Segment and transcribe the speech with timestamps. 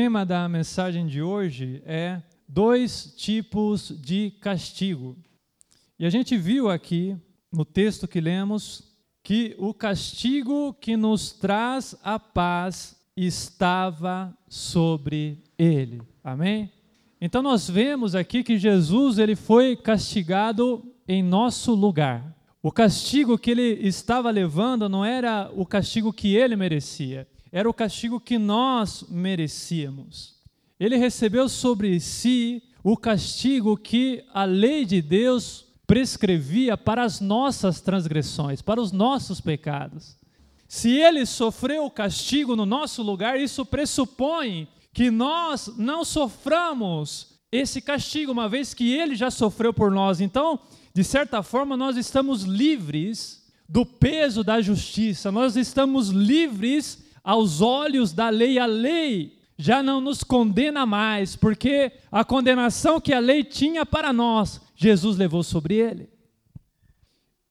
[0.00, 5.16] tema da mensagem de hoje é dois tipos de castigo.
[5.98, 7.16] E a gente viu aqui
[7.52, 16.00] no texto que lemos que o castigo que nos traz a paz estava sobre ele.
[16.22, 16.70] Amém?
[17.20, 22.36] Então nós vemos aqui que Jesus ele foi castigado em nosso lugar.
[22.62, 27.74] O castigo que ele estava levando não era o castigo que ele merecia, era o
[27.74, 30.36] castigo que nós merecíamos.
[30.78, 37.80] Ele recebeu sobre si o castigo que a lei de Deus prescrevia para as nossas
[37.80, 40.16] transgressões, para os nossos pecados.
[40.68, 47.80] Se ele sofreu o castigo no nosso lugar, isso pressupõe que nós não soframos esse
[47.80, 50.20] castigo, uma vez que ele já sofreu por nós.
[50.20, 50.60] Então,
[50.92, 58.12] de certa forma, nós estamos livres do peso da justiça, nós estamos livres aos olhos
[58.12, 58.58] da lei.
[58.58, 64.12] A lei já não nos condena mais, porque a condenação que a lei tinha para
[64.12, 66.08] nós, Jesus levou sobre ele.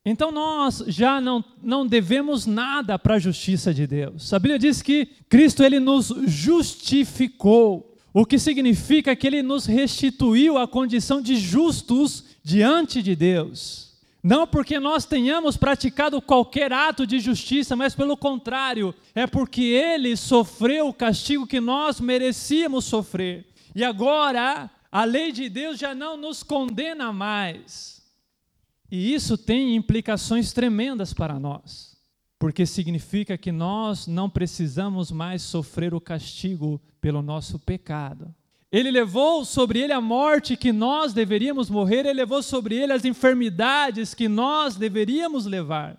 [0.10, 4.32] Então nós já não, não devemos nada para a justiça de Deus.
[4.32, 10.58] A Bíblia diz que Cristo ele nos justificou, o que significa que ele nos restituiu
[10.58, 13.87] a condição de justos diante de Deus.
[14.28, 20.18] Não porque nós tenhamos praticado qualquer ato de justiça, mas pelo contrário, é porque ele
[20.18, 23.48] sofreu o castigo que nós merecíamos sofrer.
[23.74, 27.98] E agora a lei de Deus já não nos condena mais
[28.90, 31.98] e isso tem implicações tremendas para nós,
[32.40, 38.34] porque significa que nós não precisamos mais sofrer o castigo pelo nosso pecado.
[38.72, 43.06] Ele levou sobre ele a morte que nós deveríamos morrer, ele levou sobre ele as
[43.06, 45.98] enfermidades que nós deveríamos levar.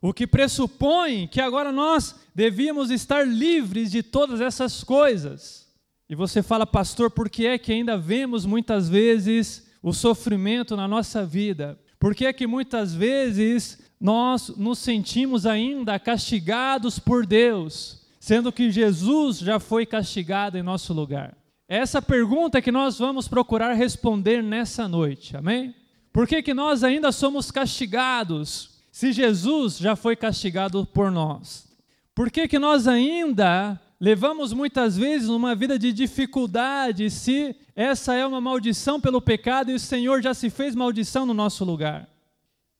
[0.00, 5.68] O que pressupõe que agora nós devíamos estar livres de todas essas coisas.
[6.08, 10.88] E você fala, pastor, por que é que ainda vemos muitas vezes o sofrimento na
[10.88, 11.78] nossa vida?
[11.98, 18.70] Por que é que muitas vezes nós nos sentimos ainda castigados por Deus, sendo que
[18.70, 21.36] Jesus já foi castigado em nosso lugar?
[21.68, 25.74] Essa pergunta que nós vamos procurar responder nessa noite, amém?
[26.10, 31.68] Por que, que nós ainda somos castigados se Jesus já foi castigado por nós?
[32.14, 38.26] Por que, que nós ainda levamos muitas vezes uma vida de dificuldade se essa é
[38.26, 42.08] uma maldição pelo pecado e o Senhor já se fez maldição no nosso lugar.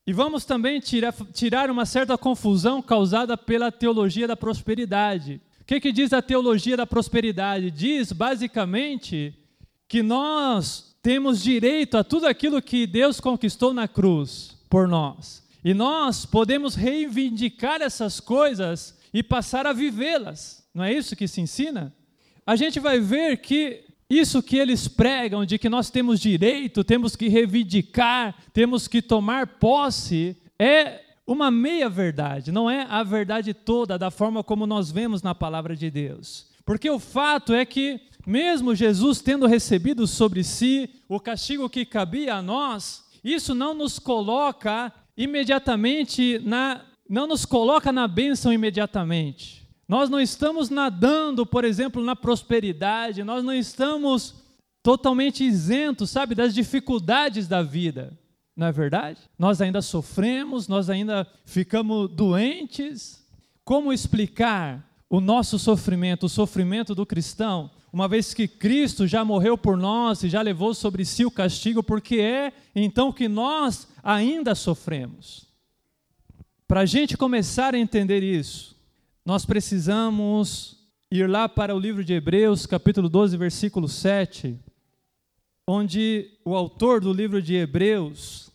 [0.06, 5.41] E vamos também tirar, tirar uma certa confusão causada pela teologia da prosperidade.
[5.68, 7.70] Que, que diz a teologia da prosperidade?
[7.70, 9.34] Diz basicamente
[9.86, 15.46] que nós temos direito a tudo aquilo que Deus conquistou na cruz por nós.
[15.62, 20.66] E nós podemos reivindicar essas coisas e passar a vivê-las.
[20.72, 21.94] Não é isso que se ensina?
[22.46, 27.14] A gente vai ver que isso que eles pregam de que nós temos direito, temos
[27.14, 33.98] que reivindicar, temos que tomar posse, é uma meia verdade, não é a verdade toda
[33.98, 36.46] da forma como nós vemos na palavra de Deus.
[36.64, 42.36] Porque o fato é que, mesmo Jesus tendo recebido sobre si o castigo que cabia
[42.36, 46.80] a nós, isso não nos coloca imediatamente na.
[47.06, 49.68] não nos coloca na bênção imediatamente.
[49.86, 54.34] Nós não estamos nadando, por exemplo, na prosperidade, nós não estamos
[54.82, 58.18] totalmente isentos, sabe, das dificuldades da vida.
[58.58, 59.20] Não é verdade?
[59.38, 63.24] Nós ainda sofremos, nós ainda ficamos doentes.
[63.64, 69.56] Como explicar o nosso sofrimento, o sofrimento do cristão, uma vez que Cristo já morreu
[69.56, 74.56] por nós e já levou sobre si o castigo, porque é então que nós ainda
[74.56, 75.46] sofremos?
[76.66, 78.76] Para a gente começar a entender isso,
[79.25, 80.76] nós precisamos
[81.12, 84.58] ir lá para o livro de Hebreus, capítulo 12, versículo 7,
[85.64, 88.47] onde o autor do livro de Hebreus,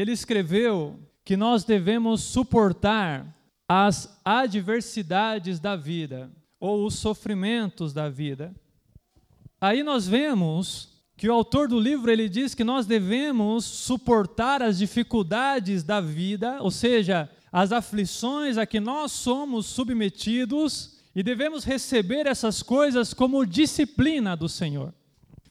[0.00, 3.36] ele escreveu que nós devemos suportar
[3.68, 8.54] as adversidades da vida ou os sofrimentos da vida.
[9.60, 14.78] Aí nós vemos que o autor do livro ele diz que nós devemos suportar as
[14.78, 22.26] dificuldades da vida, ou seja, as aflições a que nós somos submetidos e devemos receber
[22.26, 24.94] essas coisas como disciplina do Senhor.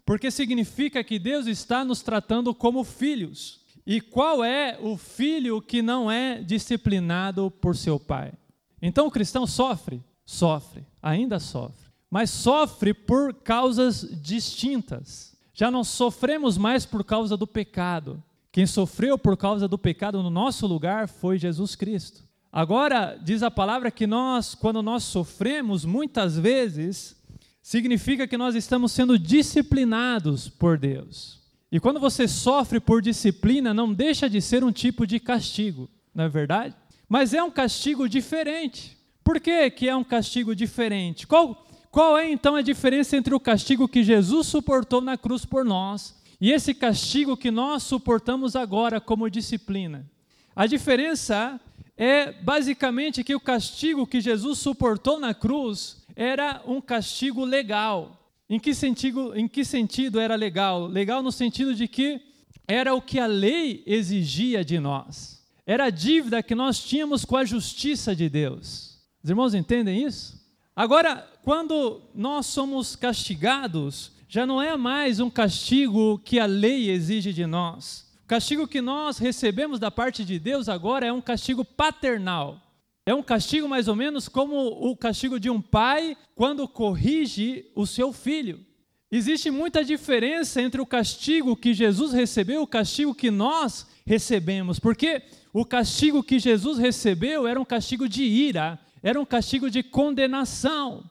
[0.04, 3.59] Porque significa que Deus está nos tratando como filhos.
[3.90, 8.32] E qual é o filho que não é disciplinado por seu pai?
[8.80, 10.04] Então o cristão sofre?
[10.24, 11.90] Sofre, ainda sofre.
[12.08, 15.36] Mas sofre por causas distintas.
[15.56, 20.30] Já não sofremos mais por causa do pecado, quem sofreu por causa do pecado no
[20.30, 22.24] nosso lugar foi Jesus Cristo.
[22.52, 27.16] Agora, diz a palavra que nós, quando nós sofremos, muitas vezes,
[27.60, 31.39] significa que nós estamos sendo disciplinados por Deus.
[31.72, 36.24] E quando você sofre por disciplina, não deixa de ser um tipo de castigo, não
[36.24, 36.76] é verdade?
[37.08, 38.98] Mas é um castigo diferente.
[39.24, 41.28] Por que, que é um castigo diferente?
[41.28, 45.64] Qual, qual é então a diferença entre o castigo que Jesus suportou na cruz por
[45.64, 50.10] nós e esse castigo que nós suportamos agora como disciplina?
[50.56, 51.60] A diferença
[51.96, 58.19] é basicamente que o castigo que Jesus suportou na cruz era um castigo legal.
[58.50, 60.88] Em que sentido, em que sentido era legal?
[60.88, 62.20] Legal no sentido de que
[62.68, 65.44] era o que a lei exigia de nós.
[65.66, 68.98] Era a dívida que nós tínhamos com a justiça de Deus.
[69.24, 70.40] Os irmãos entendem isso?
[70.76, 77.34] Agora, quando nós somos castigados, já não é mais um castigo que a lei exige
[77.34, 78.08] de nós.
[78.24, 82.62] O castigo que nós recebemos da parte de Deus agora é um castigo paternal.
[83.10, 84.56] É um castigo mais ou menos como
[84.88, 88.64] o castigo de um pai quando corrige o seu filho.
[89.12, 94.78] Existe muita diferença entre o castigo que Jesus recebeu e o castigo que nós recebemos,
[94.78, 99.82] porque o castigo que Jesus recebeu era um castigo de ira, era um castigo de
[99.82, 101.04] condenação.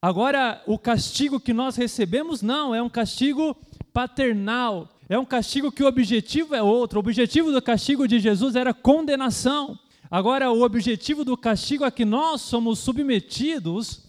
[0.00, 3.54] Agora, o castigo que nós recebemos não, é um castigo
[3.92, 6.98] paternal, é um castigo que o objetivo é outro.
[6.98, 9.78] O objetivo do castigo de Jesus era condenação.
[10.12, 14.02] Agora, o objetivo do castigo a que nós somos submetidos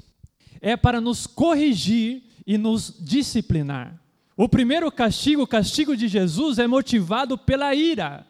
[0.60, 3.98] é para nos corrigir e nos disciplinar.
[4.36, 8.28] O primeiro castigo, o castigo de Jesus, é motivado pela ira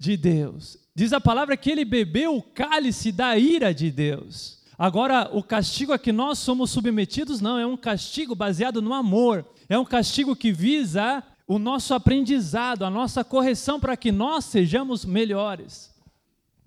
[0.00, 0.76] de Deus.
[0.96, 4.60] Diz a palavra que ele bebeu o cálice da ira de Deus.
[4.76, 9.46] Agora, o castigo a que nós somos submetidos não é um castigo baseado no amor,
[9.68, 15.04] é um castigo que visa o nosso aprendizado, a nossa correção para que nós sejamos
[15.04, 15.91] melhores.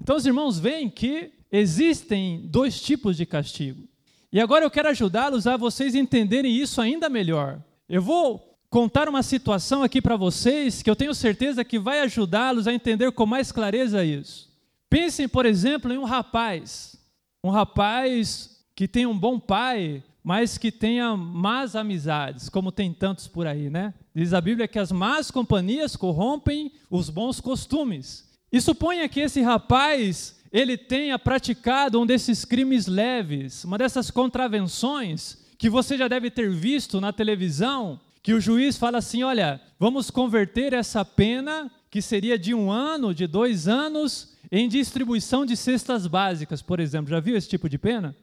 [0.05, 3.87] Então, os irmãos veem que existem dois tipos de castigo.
[4.31, 7.59] E agora eu quero ajudá-los a vocês entenderem isso ainda melhor.
[7.89, 12.67] Eu vou contar uma situação aqui para vocês que eu tenho certeza que vai ajudá-los
[12.67, 14.53] a entender com mais clareza isso.
[14.91, 16.95] Pensem, por exemplo, em um rapaz,
[17.43, 23.27] um rapaz que tem um bom pai, mas que tenha más amizades, como tem tantos
[23.27, 23.91] por aí, né?
[24.13, 28.34] Diz a Bíblia que as más companhias corrompem os bons costumes.
[28.51, 35.37] E suponha que esse rapaz ele tenha praticado um desses crimes leves, uma dessas contravenções
[35.57, 40.09] que você já deve ter visto na televisão, que o juiz fala assim: olha, vamos
[40.09, 46.07] converter essa pena, que seria de um ano, de dois anos, em distribuição de cestas
[46.07, 47.09] básicas, por exemplo.
[47.09, 48.15] Já viu esse tipo de pena?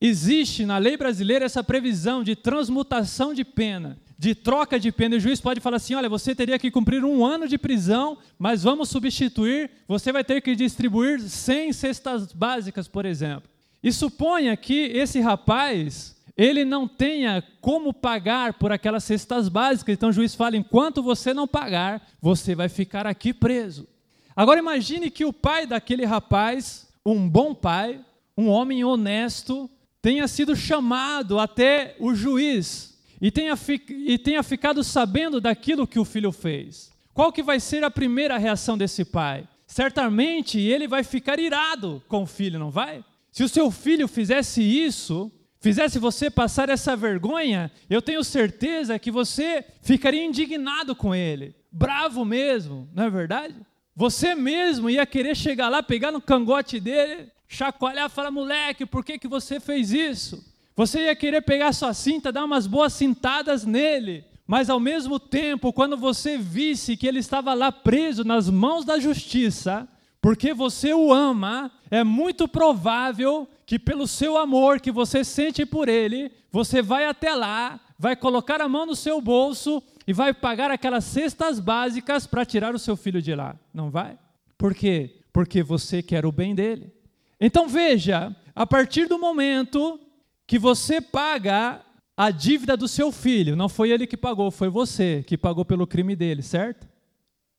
[0.00, 5.16] Existe na lei brasileira essa previsão de transmutação de pena, de troca de pena.
[5.16, 8.64] O juiz pode falar assim: olha, você teria que cumprir um ano de prisão, mas
[8.64, 13.48] vamos substituir, você vai ter que distribuir 100 cestas básicas, por exemplo.
[13.80, 19.92] E suponha que esse rapaz ele não tenha como pagar por aquelas cestas básicas.
[19.92, 23.86] Então o juiz fala: enquanto você não pagar, você vai ficar aqui preso.
[24.34, 28.00] Agora imagine que o pai daquele rapaz, um bom pai,
[28.36, 29.68] um homem honesto,
[30.00, 33.54] tenha sido chamado até o juiz e tenha,
[33.90, 36.92] e tenha ficado sabendo daquilo que o filho fez.
[37.12, 39.48] Qual que vai ser a primeira reação desse pai?
[39.66, 43.04] Certamente ele vai ficar irado com o filho, não vai?
[43.30, 45.30] Se o seu filho fizesse isso,
[45.60, 52.24] fizesse você passar essa vergonha, eu tenho certeza que você ficaria indignado com ele, bravo
[52.24, 53.56] mesmo, não é verdade?
[53.94, 59.18] Você mesmo ia querer chegar lá, pegar no cangote dele, chacoalhar, falar: moleque, por que,
[59.18, 60.44] que você fez isso?
[60.78, 65.72] Você ia querer pegar sua cinta, dar umas boas cintadas nele, mas ao mesmo tempo,
[65.72, 69.88] quando você visse que ele estava lá preso nas mãos da justiça,
[70.22, 75.88] porque você o ama, é muito provável que pelo seu amor que você sente por
[75.88, 80.70] ele, você vai até lá, vai colocar a mão no seu bolso e vai pagar
[80.70, 83.56] aquelas cestas básicas para tirar o seu filho de lá.
[83.74, 84.16] Não vai?
[84.56, 85.22] Por quê?
[85.32, 86.92] Porque você quer o bem dele.
[87.40, 89.98] Então veja, a partir do momento
[90.48, 91.82] que você paga
[92.16, 95.86] a dívida do seu filho, não foi ele que pagou, foi você que pagou pelo
[95.86, 96.88] crime dele, certo?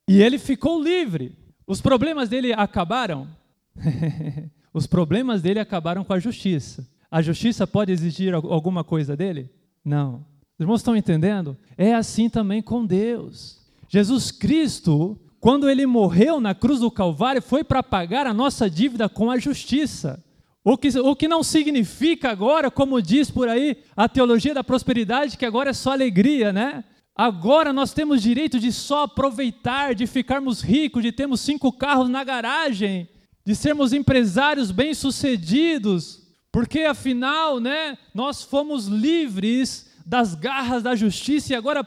[0.10, 1.38] E ele ficou livre.
[1.68, 3.28] Os problemas dele acabaram?
[4.74, 6.90] Os problemas dele acabaram com a justiça.
[7.12, 9.52] A justiça pode exigir alguma coisa dele?
[9.86, 10.26] Não.
[10.58, 11.56] Os irmãos estão entendendo?
[11.78, 13.62] É assim também com Deus.
[13.88, 19.08] Jesus Cristo, quando ele morreu na cruz do Calvário, foi para pagar a nossa dívida
[19.08, 20.24] com a justiça.
[20.64, 25.38] O que, o que não significa agora, como diz por aí a teologia da prosperidade,
[25.38, 26.84] que agora é só alegria, né?
[27.16, 32.24] Agora nós temos direito de só aproveitar, de ficarmos ricos, de termos cinco carros na
[32.24, 33.10] garagem,
[33.46, 41.56] de sermos empresários bem-sucedidos, porque afinal, né, nós fomos livres das garras da justiça e
[41.56, 41.86] agora,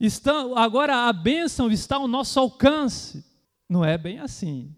[0.00, 3.24] está, agora a bênção está ao nosso alcance.
[3.68, 4.74] Não é bem assim.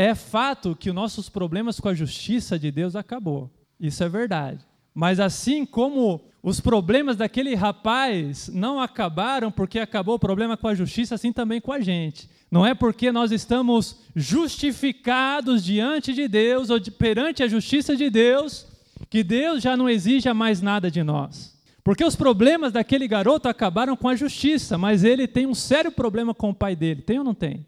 [0.00, 3.50] É fato que os nossos problemas com a justiça de Deus acabou.
[3.80, 4.64] Isso é verdade.
[4.94, 10.74] Mas assim como os problemas daquele rapaz não acabaram porque acabou o problema com a
[10.76, 12.30] justiça, assim também com a gente.
[12.48, 18.08] Não é porque nós estamos justificados diante de Deus ou de, perante a justiça de
[18.08, 18.68] Deus
[19.10, 21.60] que Deus já não exija mais nada de nós.
[21.82, 26.32] Porque os problemas daquele garoto acabaram com a justiça, mas ele tem um sério problema
[26.32, 27.02] com o pai dele.
[27.02, 27.66] Tem ou não tem?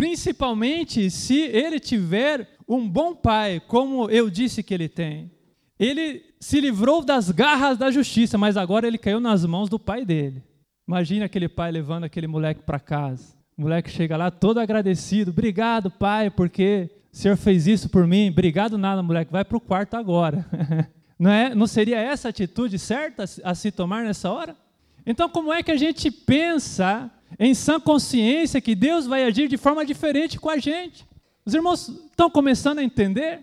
[0.00, 5.30] Principalmente se ele tiver um bom pai, como eu disse que ele tem.
[5.78, 10.06] Ele se livrou das garras da justiça, mas agora ele caiu nas mãos do pai
[10.06, 10.42] dele.
[10.88, 13.34] Imagina aquele pai levando aquele moleque para casa.
[13.58, 15.32] O moleque chega lá todo agradecido.
[15.32, 18.30] Obrigado, pai, porque o senhor fez isso por mim.
[18.30, 19.30] Obrigado nada, moleque.
[19.30, 20.46] Vai para o quarto agora.
[21.18, 24.56] Não, é, não seria essa atitude certa a se tomar nessa hora?
[25.04, 29.56] Então, como é que a gente pensa em sã consciência que Deus vai agir de
[29.56, 31.06] forma diferente com a gente?
[31.44, 33.42] Os irmãos estão começando a entender?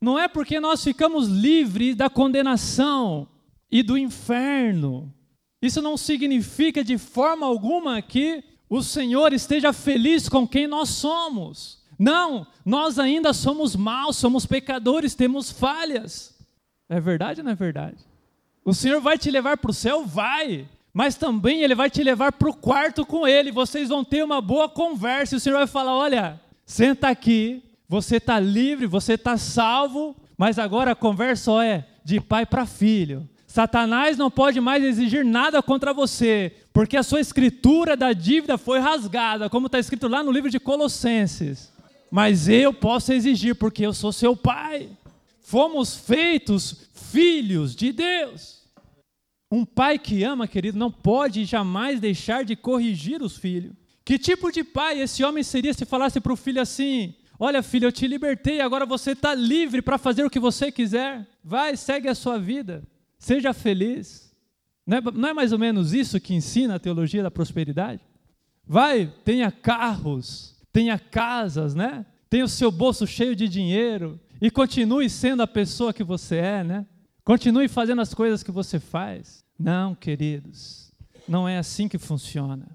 [0.00, 3.28] Não é porque nós ficamos livres da condenação
[3.70, 5.12] e do inferno.
[5.60, 11.80] Isso não significa de forma alguma que o Senhor esteja feliz com quem nós somos.
[11.98, 16.34] Não, nós ainda somos maus, somos pecadores, temos falhas.
[16.88, 17.98] É verdade ou não é verdade?
[18.64, 20.06] O Senhor vai te levar para o céu?
[20.06, 20.66] Vai.
[20.92, 23.52] Mas também Ele vai te levar para o quarto com Ele.
[23.52, 25.34] Vocês vão ter uma boa conversa.
[25.34, 30.58] E o Senhor vai falar: Olha, senta aqui, você está livre, você está salvo, mas
[30.58, 33.28] agora a conversa é de pai para filho.
[33.46, 38.78] Satanás não pode mais exigir nada contra você, porque a sua escritura da dívida foi
[38.78, 41.72] rasgada, como está escrito lá no livro de Colossenses.
[42.10, 44.88] Mas eu posso exigir, porque eu sou seu pai.
[45.40, 48.59] Fomos feitos filhos de Deus.
[49.50, 53.72] Um pai que ama, querido, não pode jamais deixar de corrigir os filhos.
[54.04, 57.88] Que tipo de pai esse homem seria se falasse para o filho assim: Olha, filho,
[57.88, 61.26] eu te libertei, agora você está livre para fazer o que você quiser.
[61.42, 62.82] Vai, segue a sua vida.
[63.18, 64.30] Seja feliz.
[64.86, 68.00] Não é, não é mais ou menos isso que ensina a teologia da prosperidade?
[68.66, 72.04] Vai, tenha carros, tenha casas, né?
[72.28, 76.64] Tenha o seu bolso cheio de dinheiro e continue sendo a pessoa que você é,
[76.64, 76.86] né?
[77.30, 79.44] Continue fazendo as coisas que você faz.
[79.56, 80.90] Não, queridos,
[81.28, 82.66] não é assim que funciona.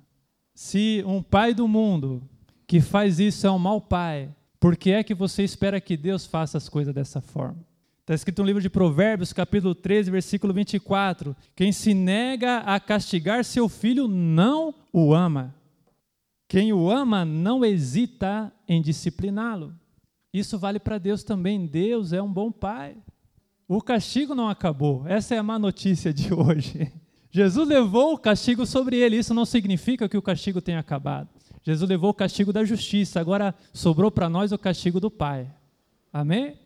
[0.54, 2.24] Se um pai do mundo
[2.66, 6.26] que faz isso é um mau pai, por que é que você espera que Deus
[6.26, 7.58] faça as coisas dessa forma?
[8.00, 13.44] Está escrito no livro de Provérbios, capítulo 13, versículo 24: Quem se nega a castigar
[13.44, 15.54] seu filho não o ama.
[16.48, 19.76] Quem o ama não hesita em discipliná-lo.
[20.34, 21.66] Isso vale para Deus também.
[21.66, 22.96] Deus é um bom pai.
[23.68, 25.08] O castigo não acabou.
[25.08, 26.92] Essa é a má notícia de hoje.
[27.32, 29.18] Jesus levou o castigo sobre ele.
[29.18, 31.30] Isso não significa que o castigo tenha acabado.
[31.64, 35.52] Jesus levou o castigo da justiça, agora sobrou para nós o castigo do Pai.
[36.14, 36.60] Amém?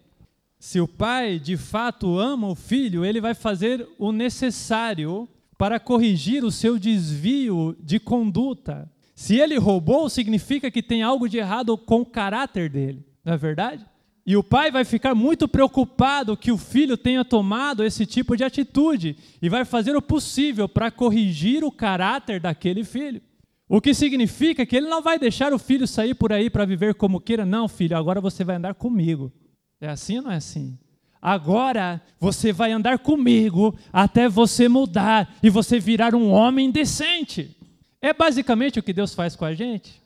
[0.59, 5.27] Se o pai de fato ama o filho, ele vai fazer o necessário
[5.57, 8.91] para corrigir o seu desvio de conduta.
[9.15, 13.37] Se ele roubou, significa que tem algo de errado com o caráter dele, não é
[13.37, 13.85] verdade?
[14.25, 18.43] E o pai vai ficar muito preocupado que o filho tenha tomado esse tipo de
[18.43, 23.21] atitude e vai fazer o possível para corrigir o caráter daquele filho.
[23.67, 26.95] O que significa que ele não vai deixar o filho sair por aí para viver
[26.95, 27.45] como queira.
[27.45, 29.31] Não, filho, agora você vai andar comigo.
[29.79, 30.77] É assim ou não é assim?
[31.21, 37.55] Agora você vai andar comigo até você mudar e você virar um homem decente.
[38.01, 40.01] É basicamente o que Deus faz com a gente.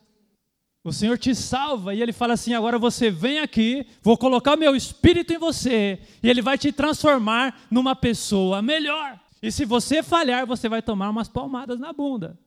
[0.83, 4.75] O Senhor te salva e Ele fala assim: agora você vem aqui, vou colocar meu
[4.75, 9.19] espírito em você e Ele vai te transformar numa pessoa melhor.
[9.41, 12.37] E se você falhar, você vai tomar umas palmadas na bunda.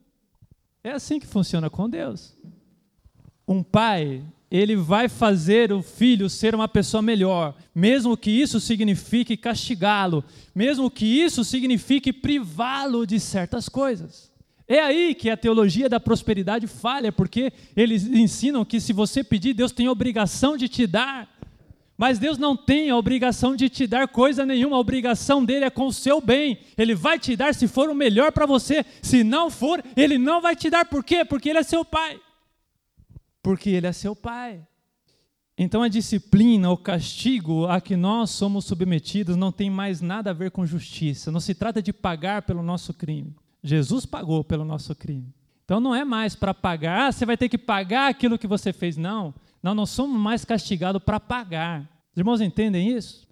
[0.85, 2.37] É assim que funciona com Deus.
[3.49, 9.37] Um pai, ele vai fazer o filho ser uma pessoa melhor, mesmo que isso signifique
[9.37, 10.25] castigá-lo,
[10.55, 14.33] mesmo que isso signifique privá-lo de certas coisas.
[14.69, 19.55] É aí que a teologia da prosperidade falha, porque eles ensinam que se você pedir,
[19.55, 21.29] Deus tem obrigação de te dar.
[21.97, 25.71] Mas Deus não tem a obrigação de te dar coisa nenhuma, a obrigação dele é
[25.71, 26.59] com o seu bem.
[26.77, 28.85] Ele vai te dar se for o melhor para você.
[29.01, 30.85] Se não for, ele não vai te dar.
[30.85, 31.25] Por quê?
[31.25, 32.21] Porque ele é seu pai.
[33.43, 34.67] Porque ele é seu pai.
[35.57, 40.35] Então a disciplina, o castigo a que nós somos submetidos não tem mais nada a
[40.35, 41.31] ver com justiça.
[41.31, 43.35] Não se trata de pagar pelo nosso crime.
[43.67, 45.35] Jesus pagou pelo nosso crime.
[45.65, 48.73] Então não é mais para pagar, ah, você vai ter que pagar aquilo que você
[48.73, 48.97] fez.
[48.97, 49.35] Não.
[49.63, 51.81] Nós não somos mais castigados para pagar.
[52.13, 53.27] Os irmãos entendem isso?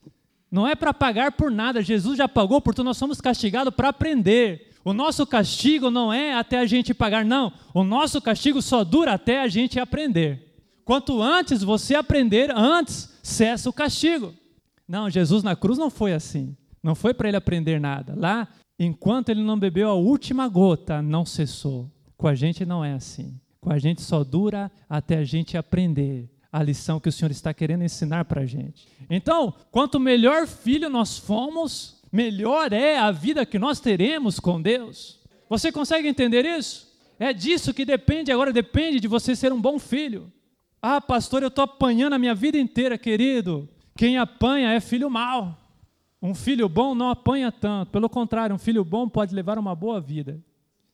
[0.55, 1.83] não é para pagar por nada.
[1.83, 4.71] Jesus já pagou, portanto nós somos castigados para aprender.
[4.85, 7.53] O nosso castigo não é até a gente pagar, não.
[7.75, 10.55] O nosso castigo só dura até a gente aprender.
[10.85, 14.33] Quanto antes você aprender, antes cessa o castigo.
[14.87, 16.57] Não, Jesus na cruz não foi assim.
[16.81, 18.14] Não foi para ele aprender nada.
[18.17, 18.47] Lá,
[18.78, 21.90] enquanto ele não bebeu a última gota, não cessou.
[22.16, 23.38] Com a gente não é assim.
[23.61, 27.52] Com a gente só dura até a gente aprender a lição que o Senhor está
[27.52, 28.87] querendo ensinar para a gente.
[29.11, 35.21] Então, quanto melhor filho nós fomos, melhor é a vida que nós teremos com Deus.
[35.49, 36.93] Você consegue entender isso?
[37.19, 40.33] É disso que depende, agora depende de você ser um bom filho.
[40.81, 43.69] Ah, pastor, eu estou apanhando a minha vida inteira, querido.
[43.97, 45.59] Quem apanha é filho mau.
[46.25, 50.00] Um filho bom não apanha tanto, pelo contrário, um filho bom pode levar uma boa
[50.00, 50.43] vida.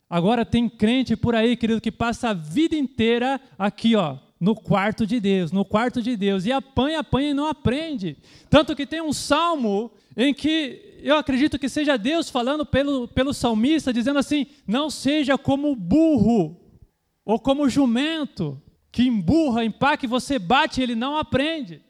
[0.08, 5.06] Agora tem crente por aí, querido, que passa a vida inteira aqui, ó, no quarto
[5.06, 8.16] de Deus, no quarto de Deus, e apanha, apanha e não aprende.
[8.48, 13.32] Tanto que tem um salmo em que eu acredito que seja Deus falando pelo, pelo
[13.32, 16.60] salmista, dizendo assim: não seja como burro
[17.24, 18.60] ou como jumento,
[18.90, 21.80] que emburra, empaque, você bate e ele não aprende.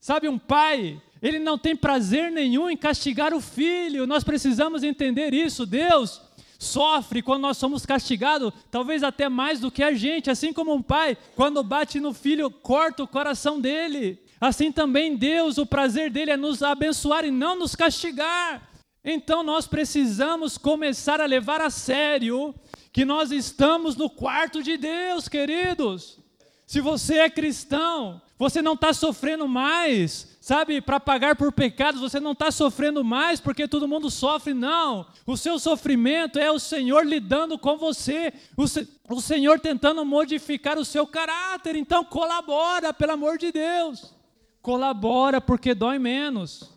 [0.00, 5.34] Sabe, um pai, ele não tem prazer nenhum em castigar o filho, nós precisamos entender
[5.34, 5.66] isso.
[5.66, 6.20] Deus
[6.58, 10.82] sofre quando nós somos castigados, talvez até mais do que a gente, assim como um
[10.82, 14.18] pai, quando bate no filho, corta o coração dele.
[14.40, 18.68] Assim também Deus, o prazer dele é nos abençoar e não nos castigar.
[19.04, 22.54] Então nós precisamos começar a levar a sério
[22.92, 26.18] que nós estamos no quarto de Deus, queridos.
[26.66, 32.20] Se você é cristão, você não está sofrendo mais, sabe, para pagar por pecados, você
[32.20, 35.06] não está sofrendo mais porque todo mundo sofre, não.
[35.26, 40.78] O seu sofrimento é o Senhor lidando com você, o, se, o Senhor tentando modificar
[40.78, 41.74] o seu caráter.
[41.74, 44.14] Então, colabora, pelo amor de Deus.
[44.62, 46.72] Colabora porque dói menos.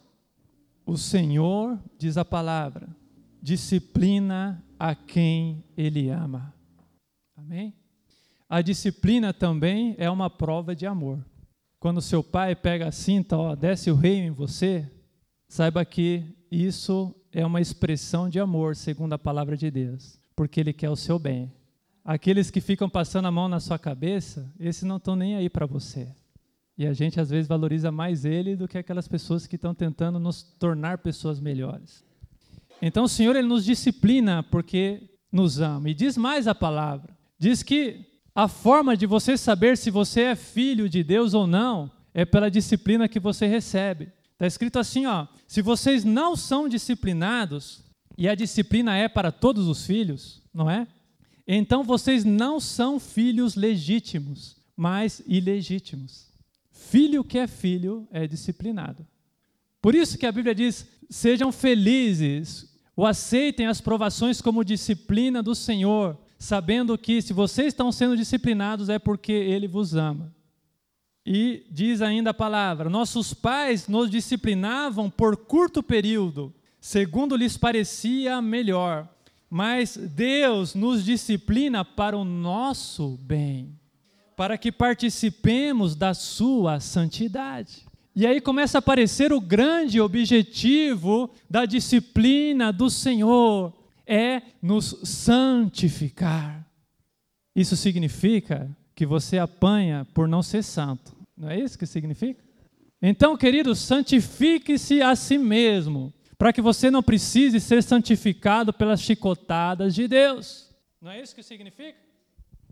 [0.83, 2.89] O Senhor, diz a palavra,
[3.39, 6.53] disciplina a quem Ele ama.
[7.37, 7.75] Amém?
[8.49, 11.23] A disciplina também é uma prova de amor.
[11.81, 14.87] Quando seu pai pega a cinta, ó, desce o rei em você,
[15.47, 20.73] saiba que isso é uma expressão de amor, segundo a palavra de Deus, porque ele
[20.73, 21.51] quer o seu bem.
[22.05, 25.65] Aqueles que ficam passando a mão na sua cabeça, esses não estão nem aí para
[25.65, 26.07] você.
[26.77, 30.19] E a gente às vezes valoriza mais ele do que aquelas pessoas que estão tentando
[30.19, 32.05] nos tornar pessoas melhores.
[32.79, 35.89] Então o Senhor ele nos disciplina porque nos ama.
[35.89, 37.17] E diz mais a palavra.
[37.39, 41.91] Diz que a forma de você saber se você é filho de Deus ou não
[42.13, 44.09] é pela disciplina que você recebe.
[44.33, 47.83] Está escrito assim, ó: se vocês não são disciplinados,
[48.17, 50.87] e a disciplina é para todos os filhos, não é?
[51.47, 56.29] Então vocês não são filhos legítimos, mas ilegítimos.
[56.71, 59.05] Filho que é filho é disciplinado.
[59.81, 65.55] Por isso que a Bíblia diz: sejam felizes, ou aceitem as provações como disciplina do
[65.55, 70.33] Senhor, sabendo que se vocês estão sendo disciplinados é porque Ele vos ama.
[71.23, 78.41] E diz ainda a palavra: nossos pais nos disciplinavam por curto período, segundo lhes parecia
[78.41, 79.07] melhor,
[79.51, 83.79] mas Deus nos disciplina para o nosso bem,
[84.35, 87.85] para que participemos da Sua santidade.
[88.15, 93.71] E aí começa a aparecer o grande objetivo da disciplina do Senhor,
[94.05, 96.65] é nos santificar.
[97.55, 101.15] Isso significa que você apanha por não ser santo.
[101.35, 102.43] Não é isso que significa?
[103.01, 109.95] Então, querido, santifique-se a si mesmo, para que você não precise ser santificado pelas chicotadas
[109.95, 110.69] de Deus.
[111.01, 111.97] Não é isso que significa?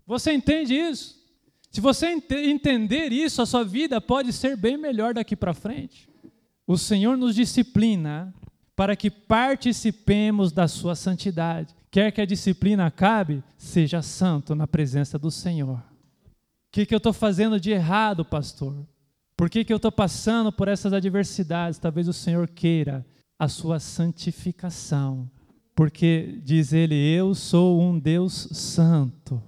[0.06, 1.20] Você entende isso?
[1.70, 6.08] Se você ent entender isso, a sua vida pode ser bem melhor daqui para frente.
[6.66, 8.34] O Senhor nos disciplina
[8.80, 11.74] para que participemos da sua santidade.
[11.90, 15.76] Quer que a disciplina acabe, seja santo na presença do Senhor.
[15.76, 15.82] O
[16.72, 18.74] que, que eu estou fazendo de errado, pastor?
[19.36, 21.78] Por que, que eu estou passando por essas adversidades?
[21.78, 23.04] Talvez o Senhor queira
[23.38, 25.30] a sua santificação.
[25.74, 29.42] Porque, diz ele, eu sou um Deus santo.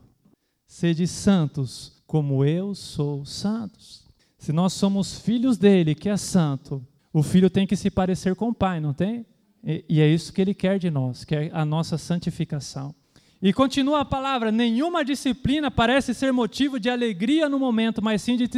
[0.66, 4.04] Sede santos, como eu sou santos.
[4.36, 8.48] Se nós somos filhos dele, que é santo, o filho tem que se parecer com
[8.48, 9.26] o pai, não tem?
[9.62, 12.94] E, e é isso que ele quer de nós, que é a nossa santificação.
[13.40, 18.36] E continua a palavra: nenhuma disciplina parece ser motivo de alegria no momento, mas sim
[18.36, 18.48] de,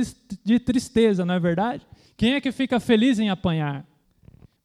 [0.45, 1.87] de tristeza, não é verdade?
[2.17, 3.85] Quem é que fica feliz em apanhar?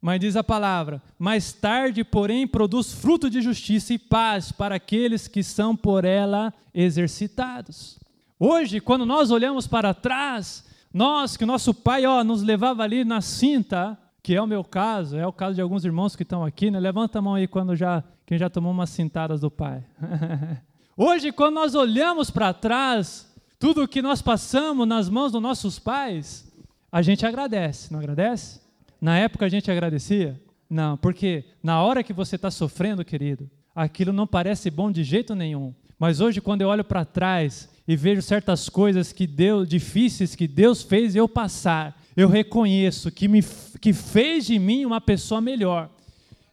[0.02, 5.28] Mas diz a palavra: mais tarde, porém, produz fruto de justiça e paz para aqueles
[5.28, 8.00] que são por ela exercitados.
[8.40, 13.04] Hoje, quando nós olhamos para trás, nós, que o nosso pai ó, nos levava ali
[13.04, 16.44] na cinta, que é o meu caso, é o caso de alguns irmãos que estão
[16.44, 16.80] aqui, né?
[16.80, 19.84] Levanta a mão aí quando já quem já tomou umas cintadas do pai.
[20.96, 25.80] Hoje, quando nós olhamos para trás, tudo o que nós passamos nas mãos dos nossos
[25.80, 26.52] pais,
[26.92, 28.62] a gente agradece, não agradece?
[29.02, 30.40] Na época a gente agradecia?
[30.70, 35.34] Não, porque na hora que você está sofrendo, querido, aquilo não parece bom de jeito
[35.34, 35.74] nenhum.
[35.98, 40.48] Mas hoje, quando eu olho para trás e vejo certas coisas que Deus, difíceis que
[40.48, 43.42] Deus fez eu passar, eu reconheço que, me,
[43.82, 45.90] que fez de mim uma pessoa melhor.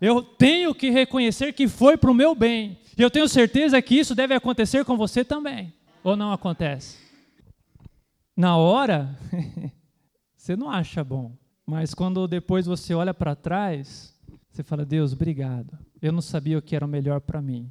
[0.00, 2.78] Eu tenho que reconhecer que foi para o meu bem.
[2.96, 5.74] E eu tenho certeza que isso deve acontecer com você também.
[6.02, 6.96] Ou não acontece?
[8.34, 9.14] Na hora,
[10.34, 11.36] você não acha bom.
[11.66, 14.14] Mas quando depois você olha para trás,
[14.50, 15.76] você fala: Deus, obrigado.
[16.00, 17.70] Eu não sabia o que era o melhor para mim.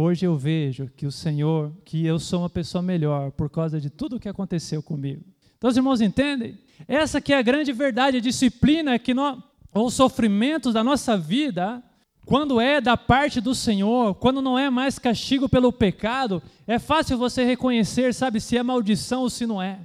[0.00, 3.90] Hoje eu vejo que o Senhor, que eu sou uma pessoa melhor por causa de
[3.90, 5.24] tudo o que aconteceu comigo.
[5.56, 6.56] Então, os irmãos entendem?
[6.86, 9.42] Essa que é a grande verdade, a disciplina que nós,
[9.74, 11.82] os sofrimentos da nossa vida,
[12.24, 17.18] quando é da parte do Senhor, quando não é mais castigo pelo pecado, é fácil
[17.18, 19.80] você reconhecer, sabe, se é maldição ou se não é.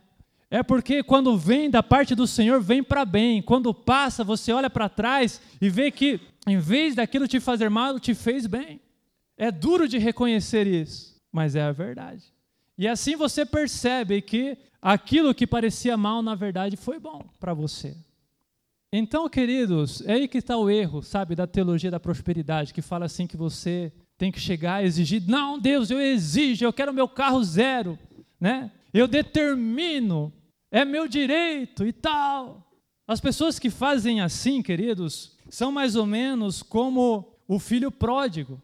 [0.47, 3.41] É porque quando vem da parte do Senhor, vem para bem.
[3.41, 7.99] Quando passa, você olha para trás e vê que, em vez daquilo te fazer mal,
[7.99, 8.79] te fez bem.
[9.37, 12.33] É duro de reconhecer isso, mas é a verdade.
[12.77, 17.95] E assim você percebe que aquilo que parecia mal, na verdade, foi bom para você.
[18.91, 23.05] Então, queridos, é aí que está o erro, sabe, da teologia da prosperidade, que fala
[23.05, 27.07] assim que você tem que chegar e exigir, não, Deus, eu exijo, eu quero meu
[27.07, 27.97] carro zero,
[28.39, 28.71] né?
[28.93, 30.31] Eu determino,
[30.71, 32.71] é meu direito e tal.
[33.07, 38.61] As pessoas que fazem assim, queridos, são mais ou menos como o filho pródigo.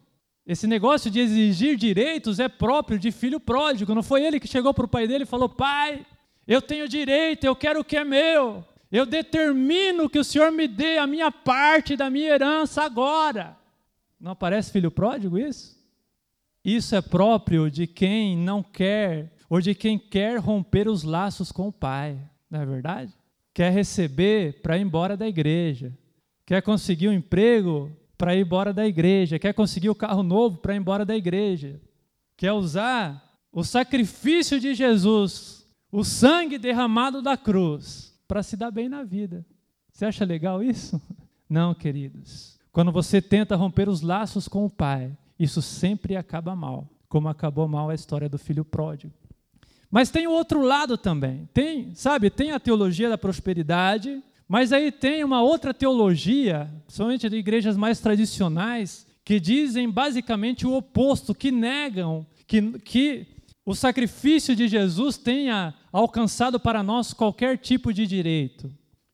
[0.50, 3.94] Esse negócio de exigir direitos é próprio de filho pródigo.
[3.94, 6.04] Não foi ele que chegou para o pai dele e falou: Pai,
[6.44, 8.64] eu tenho direito, eu quero o que é meu.
[8.90, 13.56] Eu determino que o Senhor me dê a minha parte da minha herança agora.
[14.20, 15.78] Não aparece filho pródigo isso?
[16.64, 21.68] Isso é próprio de quem não quer, ou de quem quer romper os laços com
[21.68, 22.18] o pai,
[22.50, 23.14] não é verdade?
[23.54, 25.96] Quer receber para ir embora da igreja,
[26.44, 30.74] quer conseguir um emprego para ir embora da igreja, quer conseguir o carro novo para
[30.74, 31.80] ir embora da igreja,
[32.36, 38.90] quer usar o sacrifício de Jesus, o sangue derramado da cruz, para se dar bem
[38.90, 39.42] na vida.
[39.90, 41.00] Você acha legal isso?
[41.48, 42.58] Não, queridos.
[42.70, 47.66] Quando você tenta romper os laços com o Pai, isso sempre acaba mal, como acabou
[47.66, 49.14] mal a história do filho pródigo.
[49.90, 51.48] Mas tem o outro lado também.
[51.54, 57.36] Tem, sabe, tem a teologia da prosperidade, mas aí tem uma outra teologia, principalmente de
[57.36, 63.28] igrejas mais tradicionais, que dizem basicamente o oposto, que negam que, que
[63.64, 68.68] o sacrifício de Jesus tenha alcançado para nós qualquer tipo de direito,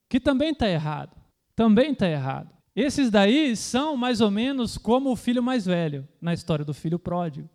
[0.08, 1.14] que também está errado.
[1.54, 2.48] Também está errado.
[2.74, 6.98] Esses daí são mais ou menos como o filho mais velho, na história do filho
[6.98, 7.46] pródigo.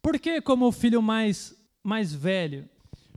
[0.00, 2.66] Por que como o filho mais, mais velho?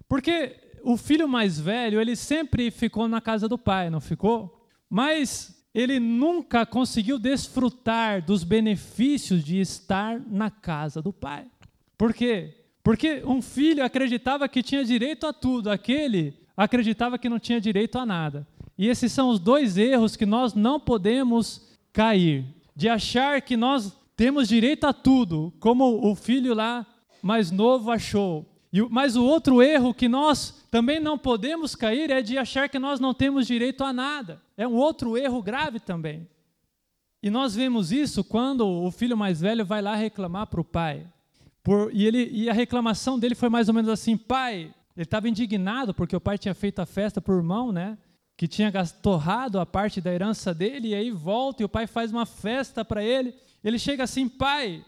[0.10, 4.68] Porque o filho mais velho, ele sempre ficou na casa do pai, não ficou?
[4.90, 11.46] Mas ele nunca conseguiu desfrutar dos benefícios de estar na casa do pai.
[11.98, 12.58] Por quê?
[12.84, 17.98] Porque um filho acreditava que tinha direito a tudo, aquele acreditava que não tinha direito
[17.98, 18.48] a nada.
[18.78, 23.96] E esses são os dois erros que nós não podemos cair, de achar que nós
[24.16, 26.86] temos direito a tudo, como o filho lá
[27.22, 32.22] mais novo achou, e, mas o outro erro que nós também não podemos cair é
[32.22, 34.42] de achar que nós não temos direito a nada.
[34.56, 36.28] É um outro erro grave também.
[37.22, 41.06] E nós vemos isso quando o filho mais velho vai lá reclamar para o pai.
[41.64, 45.30] Por, e, ele, e a reclamação dele foi mais ou menos assim: pai, ele estava
[45.30, 47.98] indignado porque o pai tinha feito a festa para o irmão, né?
[48.36, 48.72] Que tinha
[49.04, 52.84] torrado a parte da herança dele, e aí volta e o pai faz uma festa
[52.84, 53.36] para ele.
[53.64, 54.84] Ele chega assim: pai,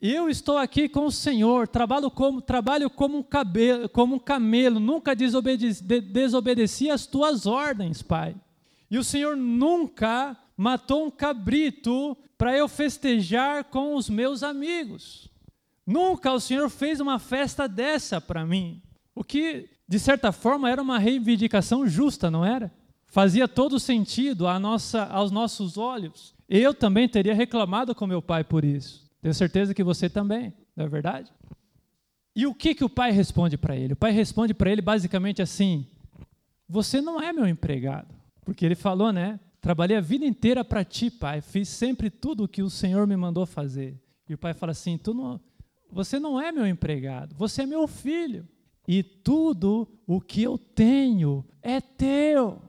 [0.00, 4.78] eu estou aqui com o Senhor, trabalho como, trabalho como, um, cabelo, como um camelo,
[4.78, 8.36] nunca desobedeci, desobedeci as tuas ordens, Pai.
[8.90, 15.30] E o Senhor nunca matou um cabrito para eu festejar com os meus amigos.
[15.86, 18.82] Nunca o Senhor fez uma festa dessa para mim.
[19.14, 22.72] O que, de certa forma, era uma reivindicação justa, não era?
[23.06, 26.34] Fazia todo sentido nossa, aos nossos olhos.
[26.48, 29.03] Eu também teria reclamado com meu pai por isso.
[29.24, 31.32] Tenho certeza que você também, não é verdade?
[32.36, 33.94] E o que, que o pai responde para ele?
[33.94, 35.86] O pai responde para ele basicamente assim:
[36.68, 38.14] Você não é meu empregado.
[38.44, 39.40] Porque ele falou, né?
[39.62, 41.40] Trabalhei a vida inteira para ti, pai.
[41.40, 43.98] Fiz sempre tudo o que o Senhor me mandou fazer.
[44.28, 45.40] E o pai fala assim: tu não,
[45.90, 48.46] Você não é meu empregado, você é meu filho.
[48.86, 52.60] E tudo o que eu tenho é teu.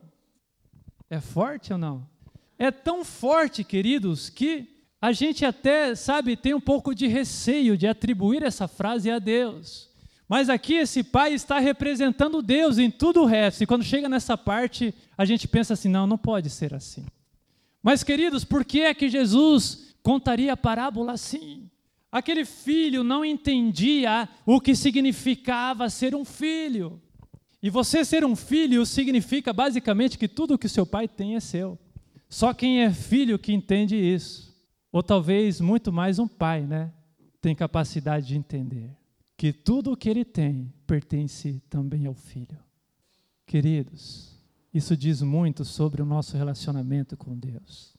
[1.09, 2.09] É forte ou não?
[2.57, 4.74] É tão forte, queridos, que
[5.05, 9.87] a gente até, sabe, tem um pouco de receio de atribuir essa frase a Deus.
[10.27, 13.61] Mas aqui esse pai está representando Deus em tudo o resto.
[13.61, 17.05] E quando chega nessa parte, a gente pensa assim: não, não pode ser assim.
[17.83, 21.69] Mas, queridos, por que é que Jesus contaria a parábola assim?
[22.11, 26.99] Aquele filho não entendia o que significava ser um filho.
[27.61, 31.77] E você ser um filho significa basicamente que tudo que seu pai tem é seu.
[32.27, 34.54] Só quem é filho que entende isso.
[34.95, 36.89] Ou talvez muito mais um pai, né?
[37.41, 38.95] Tem capacidade de entender
[39.35, 42.57] que tudo o que ele tem pertence também ao filho.
[43.45, 44.41] Queridos,
[44.73, 47.93] isso diz muito sobre o nosso relacionamento com Deus.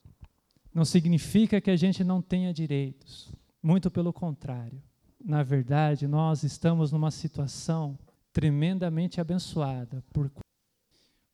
[0.72, 3.30] Não significa que a gente não tenha direitos,
[3.62, 4.82] muito pelo contrário.
[5.22, 7.98] Na verdade, nós estamos numa situação
[8.32, 10.32] tremendamente abençoada por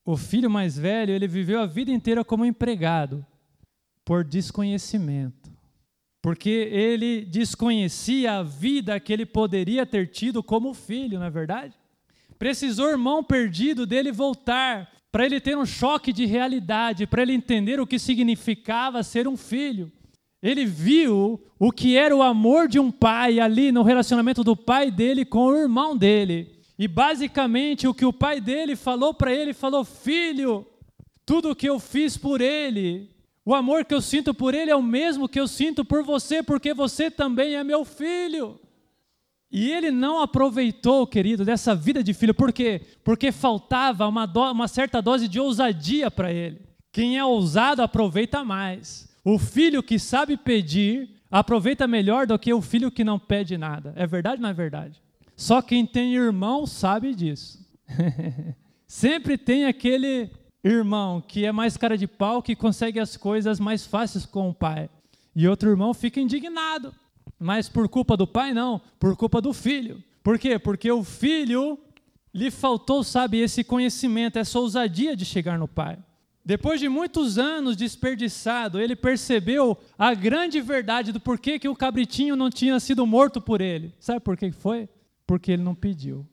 [0.05, 3.25] o filho mais velho, ele viveu a vida inteira como empregado
[4.05, 5.52] por desconhecimento
[6.23, 11.75] porque ele desconhecia a vida que ele poderia ter tido como filho, não é verdade?
[12.39, 17.35] Precisou o irmão perdido dele voltar, para ele ter um choque de realidade, para ele
[17.35, 19.93] entender o que significava ser um filho.
[20.41, 24.91] Ele viu o que era o amor de um pai ali no relacionamento do pai
[24.91, 26.59] dele com o irmão dele.
[26.79, 30.67] E basicamente o que o pai dele falou para ele, falou: "Filho,
[31.27, 33.11] tudo o que eu fiz por ele,
[33.45, 36.43] o amor que eu sinto por ele é o mesmo que eu sinto por você,
[36.43, 38.61] porque você também é meu filho.
[39.51, 42.33] E ele não aproveitou, querido, dessa vida de filho.
[42.33, 42.81] Por quê?
[43.05, 46.61] Porque faltava uma, do, uma certa dose de ousadia para ele.
[46.91, 49.15] Quem é ousado aproveita mais.
[49.25, 53.93] O filho que sabe pedir aproveita melhor do que o filho que não pede nada.
[53.97, 55.03] É verdade ou não é verdade?
[55.37, 57.59] Só quem tem irmão sabe disso.
[58.87, 60.31] Sempre tem aquele
[60.65, 64.55] irmão que é mais cara de pau, que consegue as coisas mais fáceis com o
[64.55, 64.89] pai.
[65.35, 66.95] E outro irmão fica indignado.
[67.39, 70.03] Mas por culpa do pai, não, por culpa do filho.
[70.23, 70.59] Por quê?
[70.59, 71.79] Porque o filho
[72.33, 75.99] lhe faltou, sabe, esse conhecimento, essa ousadia de chegar no pai.
[76.45, 82.35] Depois de muitos anos desperdiçado, ele percebeu a grande verdade do porquê que o cabritinho
[82.35, 83.95] não tinha sido morto por ele.
[84.01, 84.89] Sabe por que foi?
[85.27, 86.27] Porque ele não pediu.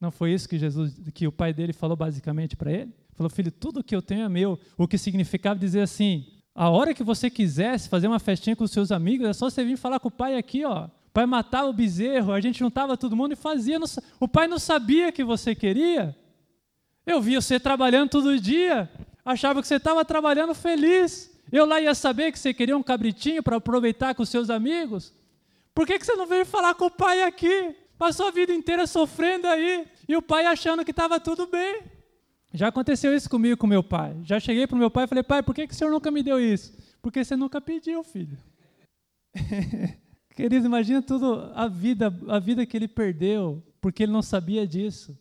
[0.00, 2.92] Não foi isso que Jesus, que o pai dele falou basicamente para ele?
[3.14, 4.58] Falou, filho, tudo que eu tenho é meu.
[4.76, 8.70] O que significava dizer assim: a hora que você quisesse fazer uma festinha com os
[8.70, 10.86] seus amigos, é só você vir falar com o pai aqui, ó.
[10.86, 13.78] O pai matava o bezerro, a gente juntava todo mundo e fazia.
[14.18, 16.16] O pai não sabia que você queria.
[17.04, 18.88] Eu via você trabalhando todo dia,
[19.24, 21.30] achava que você estava trabalhando feliz.
[21.50, 25.12] Eu lá ia saber que você queria um cabritinho para aproveitar com os seus amigos.
[25.74, 27.74] Por que, que você não veio falar com o pai aqui?
[27.98, 31.82] Passou a vida inteira sofrendo aí e o pai achando que estava tudo bem.
[32.52, 34.16] Já aconteceu isso comigo com meu pai.
[34.24, 36.10] Já cheguei para o meu pai e falei, pai, por que, que o senhor nunca
[36.10, 36.76] me deu isso?
[37.00, 38.38] Porque você nunca pediu, filho.
[40.34, 45.16] Querido, imagina tudo a vida, a vida que ele perdeu, porque ele não sabia disso.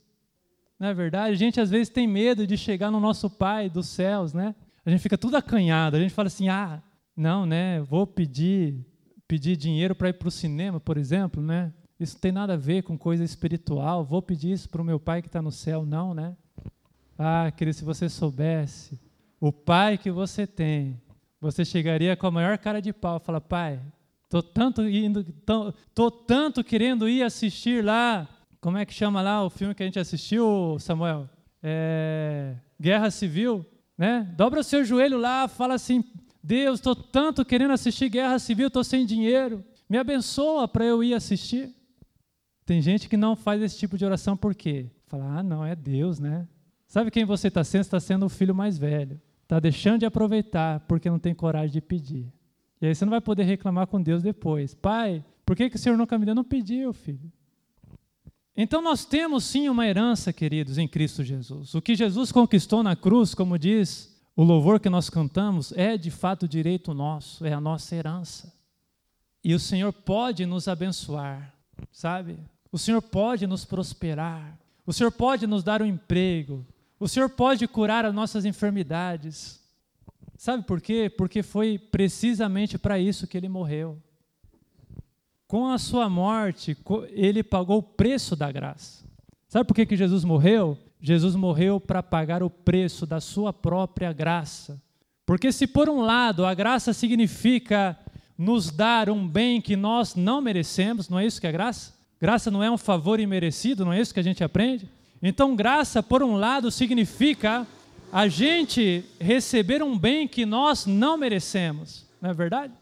[0.79, 1.33] Não é verdade?
[1.33, 4.55] A gente às vezes tem medo de chegar no nosso pai dos céus, né?
[4.85, 5.97] A gente fica tudo acanhado.
[5.97, 6.81] A gente fala assim: "Ah,
[7.15, 7.81] não, né?
[7.81, 8.85] Vou pedir
[9.27, 11.71] pedir dinheiro para ir para o cinema, por exemplo, né?
[11.99, 14.03] Isso não tem nada a ver com coisa espiritual.
[14.03, 16.35] Vou pedir isso para o meu pai que está no céu, não, né?
[17.21, 18.97] Ah, querido, se você soubesse
[19.41, 20.97] o pai que você tem,
[21.41, 23.77] você chegaria com a maior cara de pau e fala, pai,
[24.29, 28.25] tô tanto indo, tô, tô tanto querendo ir assistir lá,
[28.61, 31.29] como é que chama lá o filme que a gente assistiu, Samuel?
[31.61, 33.65] É, Guerra Civil,
[33.97, 34.33] né?
[34.37, 36.01] Dobra o seu joelho lá, fala assim,
[36.41, 41.13] Deus, estou tanto querendo assistir Guerra Civil, estou sem dinheiro, me abençoa para eu ir
[41.13, 41.75] assistir.
[42.65, 44.89] Tem gente que não faz esse tipo de oração por quê?
[45.07, 46.47] Fala, ah, não, é Deus, né?
[46.89, 47.83] Sabe quem você está sendo?
[47.83, 49.21] Você está sendo o filho mais velho.
[49.43, 52.33] Está deixando de aproveitar porque não tem coragem de pedir.
[52.81, 54.73] E aí você não vai poder reclamar com Deus depois.
[54.73, 56.33] Pai, por que, que o Senhor nunca me deu?
[56.33, 57.31] Não pediu, filho.
[58.57, 61.75] Então nós temos sim uma herança, queridos, em Cristo Jesus.
[61.75, 66.09] O que Jesus conquistou na cruz, como diz o louvor que nós cantamos, é de
[66.09, 68.51] fato direito nosso, é a nossa herança.
[69.43, 71.53] E o Senhor pode nos abençoar,
[71.91, 72.39] sabe?
[72.71, 74.57] O Senhor pode nos prosperar.
[74.85, 76.65] O Senhor pode nos dar um emprego.
[76.99, 79.59] O Senhor pode curar as nossas enfermidades.
[80.37, 81.09] Sabe por quê?
[81.09, 83.97] Porque foi precisamente para isso que ele morreu.
[85.47, 86.77] Com a sua morte,
[87.11, 89.03] ele pagou o preço da graça.
[89.47, 90.77] Sabe por que, que Jesus morreu?
[91.01, 94.81] Jesus morreu para pagar o preço da sua própria graça.
[95.25, 97.97] Porque se por um lado a graça significa
[98.37, 101.93] nos dar um bem que nós não merecemos, não é isso que é graça?
[102.19, 104.89] Graça não é um favor imerecido, não é isso que a gente aprende?
[105.21, 107.67] Então, graça, por um lado, significa
[108.11, 112.73] a gente receber um bem que nós não merecemos, não é verdade?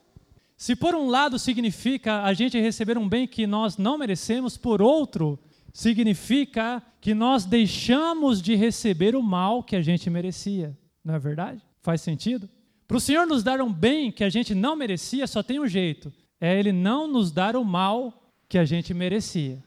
[0.55, 4.81] Se por um lado significa a gente receber um bem que nós não merecemos, por
[4.81, 5.37] outro,
[5.71, 11.61] significa que nós deixamos de receber o mal que a gente merecia, não é verdade?
[11.81, 12.49] Faz sentido?
[12.87, 15.67] Para o Senhor nos dar um bem que a gente não merecia, só tem um
[15.67, 19.63] jeito: é Ele não nos dar o mal que a gente merecia.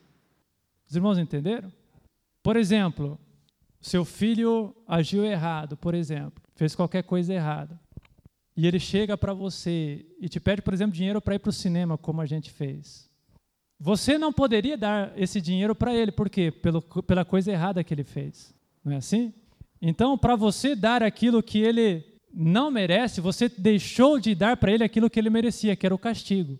[0.88, 1.70] Os irmãos entenderam?
[2.42, 3.18] Por exemplo,
[3.80, 7.78] seu filho agiu errado, por exemplo, fez qualquer coisa errada
[8.56, 11.52] e ele chega para você e te pede, por exemplo, dinheiro para ir para o
[11.52, 13.08] cinema, como a gente fez.
[13.78, 16.50] Você não poderia dar esse dinheiro para ele, por quê?
[16.50, 18.54] Pelo, pela coisa errada que ele fez.
[18.84, 19.32] Não é assim?
[19.80, 24.84] Então, para você dar aquilo que ele não merece, você deixou de dar para ele
[24.84, 26.58] aquilo que ele merecia, que era o castigo.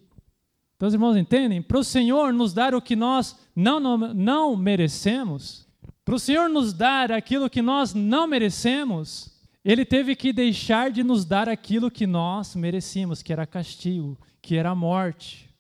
[0.76, 1.60] Então, os irmãos entendem?
[1.60, 5.68] Para o Senhor nos dar o que nós não, não, não merecemos,
[6.04, 9.30] para o Senhor nos dar aquilo que nós não merecemos,
[9.64, 14.56] ele teve que deixar de nos dar aquilo que nós merecíamos, que era castigo, que
[14.56, 15.50] era morte.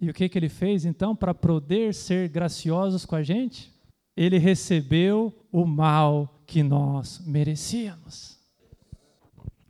[0.00, 3.72] E o que, que ele fez então para poder ser graciosos com a gente?
[4.16, 8.38] Ele recebeu o mal que nós merecíamos.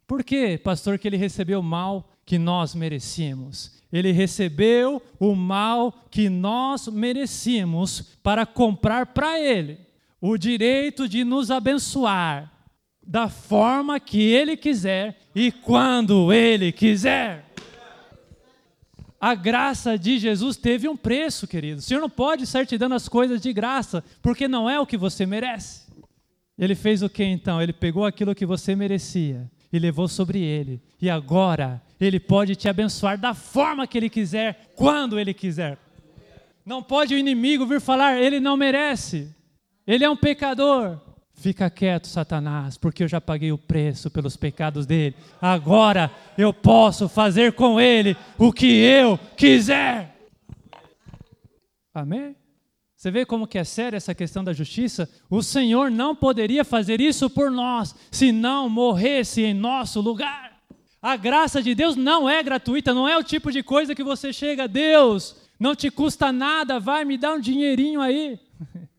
[0.06, 3.80] Por que, pastor, que ele recebeu o mal que nós merecíamos?
[3.90, 9.85] Ele recebeu o mal que nós merecíamos para comprar para ele
[10.28, 12.52] o direito de nos abençoar
[13.06, 17.44] da forma que Ele quiser e quando Ele quiser.
[19.20, 21.78] A graça de Jesus teve um preço, querido.
[21.78, 24.86] O Senhor não pode sair te dando as coisas de graça, porque não é o
[24.86, 25.86] que você merece.
[26.58, 27.62] Ele fez o que então?
[27.62, 30.82] Ele pegou aquilo que você merecia e levou sobre ele.
[31.00, 35.78] E agora ele pode te abençoar da forma que ele quiser, quando ele quiser.
[36.64, 39.35] Não pode o inimigo vir falar, ele não merece.
[39.86, 40.98] Ele é um pecador.
[41.38, 45.14] Fica quieto, Satanás, porque eu já paguei o preço pelos pecados dele.
[45.40, 50.16] Agora eu posso fazer com ele o que eu quiser.
[51.92, 52.34] Amém?
[52.96, 55.08] Você vê como que é séria essa questão da justiça?
[55.28, 60.56] O Senhor não poderia fazer isso por nós se não morresse em nosso lugar.
[61.02, 64.32] A graça de Deus não é gratuita, não é o tipo de coisa que você
[64.32, 68.40] chega, Deus, não te custa nada, vai me dar um dinheirinho aí.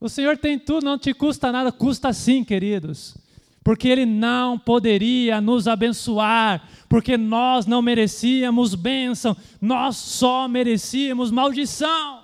[0.00, 3.16] O Senhor tem tudo, não te custa nada, custa sim, queridos.
[3.64, 12.22] Porque Ele não poderia nos abençoar, porque nós não merecíamos bênção, nós só merecíamos maldição.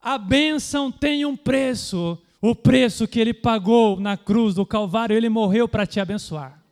[0.00, 5.28] A bênção tem um preço, o preço que Ele pagou na cruz do Calvário, Ele
[5.28, 6.62] morreu para te abençoar.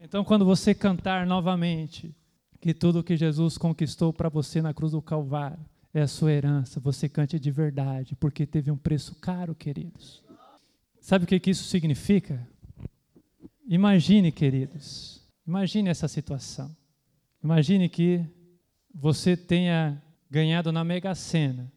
[0.00, 2.14] Então, quando você cantar novamente
[2.60, 5.58] que tudo que Jesus conquistou para você na cruz do Calvário,
[5.92, 10.22] é a sua herança, você cante de verdade, porque teve um preço caro, queridos.
[11.00, 12.46] Sabe o que, isso significa?
[13.66, 16.74] Imagine, queridos, imagine essa situação.
[17.42, 18.24] Imagine que
[18.94, 20.00] você tenha
[20.30, 21.72] ganhado na Mega Sena.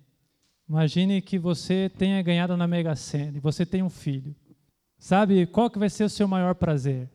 [0.67, 4.35] Imagine que você tenha ganhado na Mega Sena e você tem um filho.
[4.97, 7.09] Sabe qual que vai ser o seu maior prazer?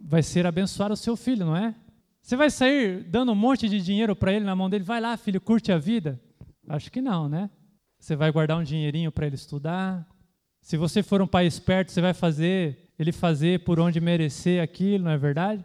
[0.00, 1.74] Vai ser abençoar o seu filho, não é?
[2.22, 4.84] Você vai sair dando um monte de dinheiro para ele na mão dele?
[4.84, 6.20] Vai lá, filho, curte a vida?
[6.68, 7.50] Acho que não, né?
[7.98, 10.06] Você vai guardar um dinheirinho para ele estudar.
[10.60, 15.04] Se você for um pai esperto, você vai fazer ele fazer por onde merecer aquilo,
[15.04, 15.64] não é verdade?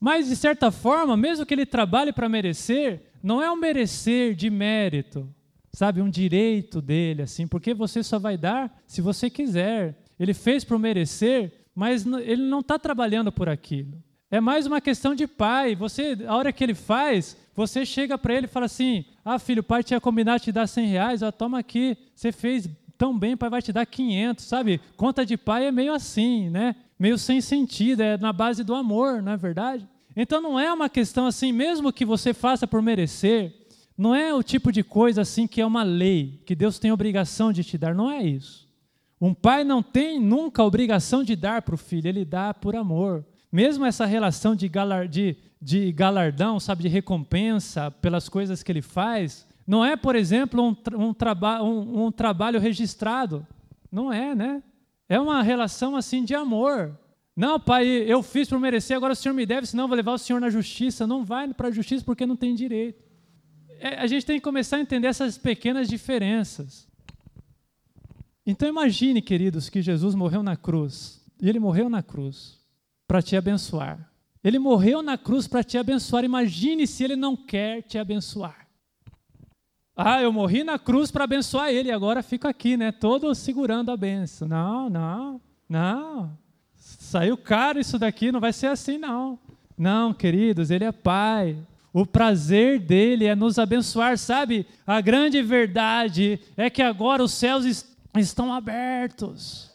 [0.00, 4.48] Mas, de certa forma, mesmo que ele trabalhe para merecer, não é um merecer de
[4.48, 5.28] mérito,
[5.72, 6.00] sabe?
[6.00, 10.02] Um direito dele, assim, porque você só vai dar se você quiser.
[10.18, 14.02] Ele fez para merecer, mas ele não está trabalhando por aquilo.
[14.30, 15.74] É mais uma questão de pai.
[15.74, 19.60] Você, a hora que ele faz, você chega para ele e fala assim: Ah, filho,
[19.60, 21.96] o pai tinha combinado te dar 100 reais, ó, toma aqui.
[22.14, 24.80] Você fez tão bem, o pai vai te dar 500, sabe?
[24.96, 26.76] Conta de pai é meio assim, né?
[26.98, 29.88] Meio sem sentido, é na base do amor, não é verdade?
[30.16, 33.54] Então não é uma questão assim, mesmo que você faça por merecer,
[33.96, 37.52] não é o tipo de coisa assim que é uma lei, que Deus tem obrigação
[37.52, 38.68] de te dar, não é isso.
[39.20, 43.24] Um pai não tem nunca obrigação de dar para o filho, ele dá por amor.
[43.50, 48.82] Mesmo essa relação de, galar, de, de galardão, sabe, de recompensa pelas coisas que ele
[48.82, 53.46] faz, não é, por exemplo, um, um, traba um, um trabalho registrado.
[53.90, 54.62] Não é, né?
[55.08, 56.98] É uma relação assim de amor.
[57.34, 60.12] Não, pai, eu fiz por merecer, agora o senhor me deve, senão eu vou levar
[60.12, 61.06] o senhor na justiça.
[61.06, 63.02] Não vai para a justiça porque não tem direito.
[63.80, 66.86] É, a gente tem que começar a entender essas pequenas diferenças.
[68.44, 71.24] Então imagine, queridos, que Jesus morreu na cruz.
[71.40, 72.57] E ele morreu na cruz
[73.08, 73.98] para te abençoar.
[74.44, 76.24] Ele morreu na cruz para te abençoar.
[76.24, 78.68] Imagine se ele não quer te abençoar.
[79.96, 82.92] Ah, eu morri na cruz para abençoar ele, agora fico aqui, né?
[82.92, 84.46] Todo segurando a benção.
[84.46, 85.40] Não, não.
[85.68, 86.38] Não,
[86.74, 89.38] saiu caro isso daqui, não vai ser assim não.
[89.76, 91.58] Não, queridos, ele é pai.
[91.92, 94.66] O prazer dele é nos abençoar, sabe?
[94.86, 97.86] A grande verdade é que agora os céus est
[98.16, 99.70] estão abertos.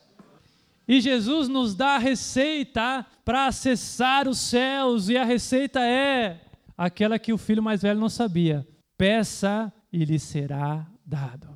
[0.94, 6.40] E Jesus nos dá a receita para acessar os céus, e a receita é
[6.78, 8.64] aquela que o filho mais velho não sabia:
[8.96, 11.48] peça e lhe será dado.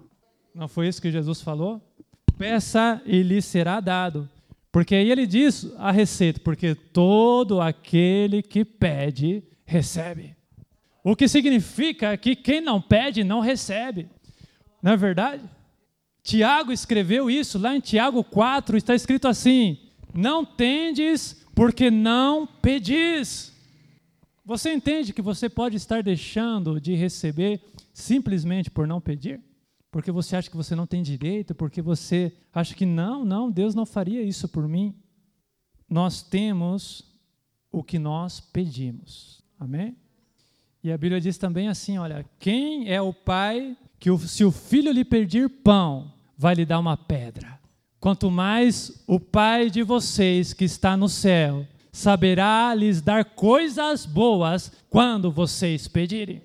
[0.55, 1.79] Não foi isso que Jesus falou?
[2.35, 4.27] Peça e lhe será dado.
[4.71, 10.35] Porque aí ele diz a receita: porque todo aquele que pede, recebe.
[11.03, 14.09] O que significa que quem não pede, não recebe.
[14.81, 15.43] Não é verdade?
[16.27, 19.77] Tiago escreveu isso lá em Tiago 4, está escrito assim:
[20.13, 23.53] Não tendes porque não pedis.
[24.43, 27.61] Você entende que você pode estar deixando de receber
[27.93, 29.39] simplesmente por não pedir?
[29.89, 33.73] Porque você acha que você não tem direito, porque você acha que não, não, Deus
[33.73, 34.93] não faria isso por mim.
[35.89, 37.09] Nós temos
[37.71, 39.41] o que nós pedimos.
[39.57, 39.95] Amém?
[40.83, 44.91] E a Bíblia diz também assim: olha, quem é o pai que, se o filho
[44.91, 47.59] lhe pedir pão, vai lhe dar uma pedra?
[47.99, 54.71] Quanto mais o Pai de vocês que está no céu saberá lhes dar coisas boas
[54.89, 56.43] quando vocês pedirem.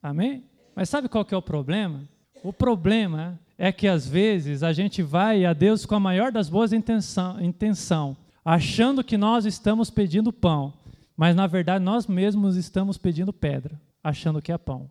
[0.00, 0.44] Amém?
[0.74, 2.08] Mas sabe qual que é o problema?
[2.42, 6.48] O problema é que às vezes a gente vai a Deus com a maior das
[6.48, 10.74] boas intenção, intenção achando que nós estamos pedindo pão,
[11.16, 14.90] mas na verdade nós mesmos estamos pedindo pedra, achando que é pão.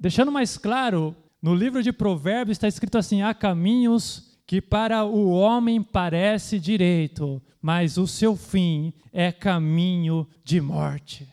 [0.00, 1.14] Deixando mais claro,
[1.44, 7.42] no livro de Provérbios está escrito assim: há caminhos que para o homem parece direito,
[7.60, 11.28] mas o seu fim é caminho de morte.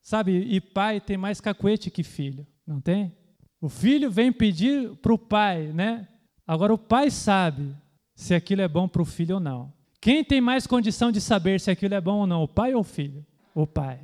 [0.00, 3.12] Sabe, e pai tem mais cacuete que filho, não tem?
[3.60, 6.06] O filho vem pedir para o pai, né?
[6.46, 7.74] Agora o pai sabe
[8.14, 9.72] se aquilo é bom para o filho ou não.
[10.00, 12.82] Quem tem mais condição de saber se aquilo é bom ou não, o pai ou
[12.82, 13.26] o filho?
[13.52, 13.98] O pai.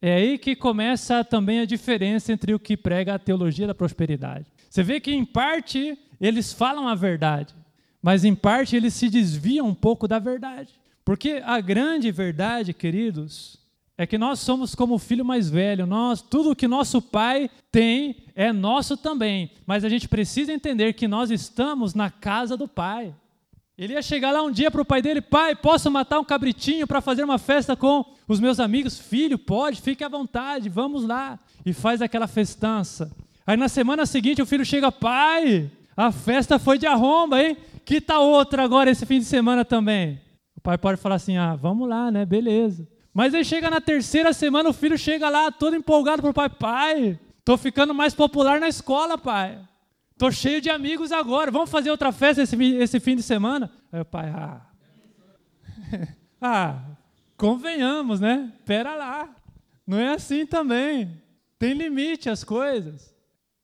[0.00, 4.46] É aí que começa também a diferença entre o que prega a teologia da prosperidade.
[4.68, 7.54] Você vê que, em parte, eles falam a verdade,
[8.02, 10.72] mas, em parte, eles se desviam um pouco da verdade.
[11.04, 13.58] Porque a grande verdade, queridos,
[13.96, 15.84] é que nós somos como o filho mais velho.
[15.84, 19.50] Nós, tudo que nosso pai tem é nosso também.
[19.66, 23.12] Mas a gente precisa entender que nós estamos na casa do pai.
[23.76, 26.86] Ele ia chegar lá um dia para o pai dele: Pai, posso matar um cabritinho
[26.86, 28.98] para fazer uma festa com os meus amigos?
[28.98, 31.38] Filho, pode, fique à vontade, vamos lá.
[31.66, 33.10] E faz aquela festança.
[33.48, 37.56] Aí na semana seguinte o filho chega: Pai, a festa foi de arromba, hein?
[37.82, 40.20] Que tal outra agora esse fim de semana também?
[40.54, 42.26] O pai pode falar assim: Ah, vamos lá, né?
[42.26, 42.86] Beleza.
[43.14, 46.50] Mas aí chega na terceira semana, o filho chega lá todo empolgado para o pai:
[46.50, 49.58] Pai, estou ficando mais popular na escola, pai.
[50.12, 51.50] Estou cheio de amigos agora.
[51.50, 53.70] Vamos fazer outra festa esse, esse fim de semana?
[53.90, 54.60] Aí o pai, ah.
[56.38, 56.82] ah,
[57.34, 58.52] convenhamos, né?
[58.66, 59.34] Pera lá.
[59.86, 61.18] Não é assim também.
[61.58, 63.16] Tem limite as coisas.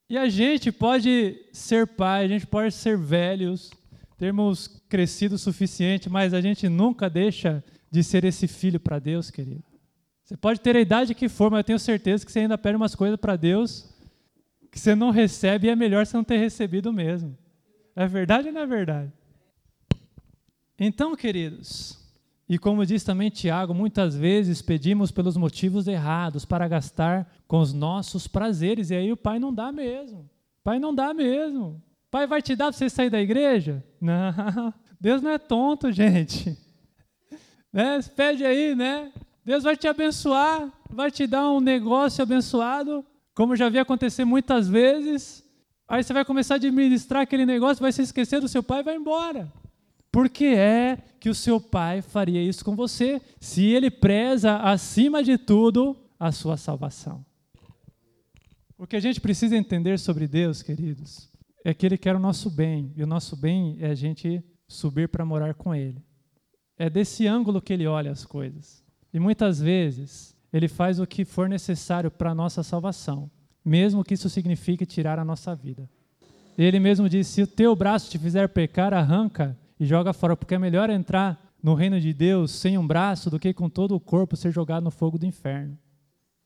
[0.08, 3.70] E a gente pode ser pai, a gente pode ser velhos,
[4.18, 9.30] termos crescido o suficiente, mas a gente nunca deixa de ser esse filho para Deus,
[9.30, 9.64] querido.
[10.22, 12.76] Você pode ter a idade que for, mas eu tenho certeza que você ainda pede
[12.76, 13.94] umas coisas para Deus
[14.74, 17.38] que você não recebe e é melhor você não ter recebido mesmo.
[17.94, 19.12] É verdade ou não é verdade?
[20.76, 22.03] Então, queridos,
[22.48, 27.72] e como diz também Tiago, muitas vezes pedimos pelos motivos errados para gastar com os
[27.72, 30.28] nossos prazeres, e aí o pai não dá mesmo.
[30.62, 31.82] Pai não dá mesmo.
[32.10, 33.82] Pai vai te dar para você sair da igreja?
[34.00, 34.72] Não.
[35.00, 36.56] Deus não é tonto, gente.
[37.72, 38.00] Né?
[38.14, 39.10] Pede aí, né?
[39.44, 44.68] Deus vai te abençoar, vai te dar um negócio abençoado, como já vi acontecer muitas
[44.68, 45.44] vezes,
[45.88, 48.84] aí você vai começar a administrar aquele negócio, vai se esquecer do seu pai e
[48.84, 49.52] vai embora.
[50.14, 55.24] Por que é que o seu pai faria isso com você, se ele preza acima
[55.24, 57.26] de tudo a sua salvação?
[58.78, 61.28] O que a gente precisa entender sobre Deus, queridos,
[61.64, 65.08] é que Ele quer o nosso bem, e o nosso bem é a gente subir
[65.08, 66.00] para morar com Ele.
[66.78, 68.84] É desse ângulo que Ele olha as coisas.
[69.12, 73.28] E muitas vezes ele faz o que for necessário para a nossa salvação,
[73.64, 75.90] mesmo que isso signifique tirar a nossa vida.
[76.56, 80.54] Ele mesmo disse: se o teu braço te fizer pecar, arranca e joga fora, porque
[80.54, 84.00] é melhor entrar no reino de Deus sem um braço do que com todo o
[84.00, 85.78] corpo ser jogado no fogo do inferno.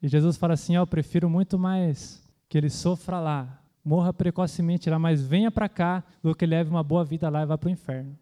[0.02, 4.88] E Jesus fala assim: oh, eu prefiro muito mais que ele sofra lá, morra precocemente
[4.88, 7.68] lá, mas venha para cá do que leve uma boa vida lá e vá para
[7.68, 8.16] o inferno.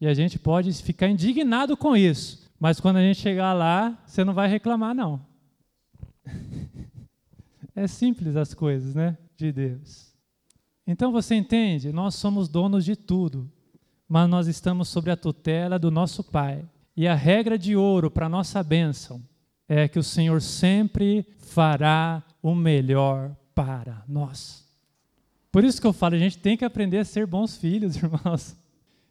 [0.00, 4.24] E a gente pode ficar indignado com isso, mas quando a gente chegar lá, você
[4.24, 5.24] não vai reclamar, não.
[7.74, 9.16] é simples as coisas, né?
[9.36, 10.12] De Deus.
[10.86, 11.92] Então você entende?
[11.92, 13.50] Nós somos donos de tudo.
[14.08, 16.64] Mas nós estamos sob a tutela do nosso Pai.
[16.96, 19.22] E a regra de ouro para nossa bênção
[19.68, 24.64] é que o Senhor sempre fará o melhor para nós.
[25.50, 28.56] Por isso que eu falo, a gente tem que aprender a ser bons filhos, irmãos.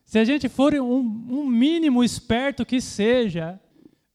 [0.06, 3.60] Se a gente for um, um mínimo esperto que seja,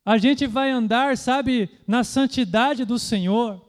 [0.04, 3.67] a gente vai andar, sabe, na santidade do Senhor.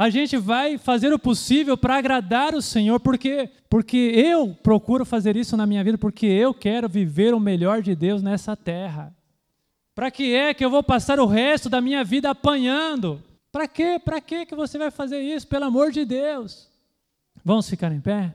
[0.00, 5.36] A gente vai fazer o possível para agradar o Senhor, porque porque eu procuro fazer
[5.36, 9.14] isso na minha vida, porque eu quero viver o melhor de Deus nessa terra.
[9.94, 13.22] Para que é que eu vou passar o resto da minha vida apanhando?
[13.52, 14.00] Para quê?
[14.02, 15.46] Para quê que você vai fazer isso?
[15.46, 16.66] Pelo amor de Deus.
[17.44, 18.34] Vamos ficar em pé?